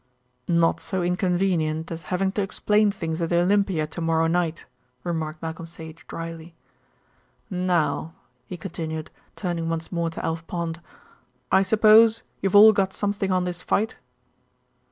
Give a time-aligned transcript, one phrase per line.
[0.47, 4.65] "Not so inconvenient as having to explain things at the Olympia to morrow night,"
[5.03, 6.55] remarked Malcolm Sage drily.
[7.51, 8.15] "Now,"
[8.47, 10.81] he continued, turning once more to Alf Pond,
[11.51, 13.97] "I suppose you've all got something on this fight."